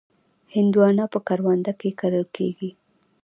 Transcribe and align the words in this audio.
هندوانه 0.53 1.05
په 1.13 1.19
کرونده 1.27 1.73
کې 1.79 1.89
کرل 1.99 2.25
کېږي. 2.35 2.69